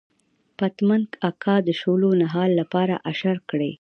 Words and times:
پتمن 0.57 1.01
اکا 1.29 1.55
د 1.67 1.69
شولو 1.79 2.09
نهال 2.21 2.51
لپاره 2.59 2.93
اشر 3.11 3.37
کړی. 3.49 3.69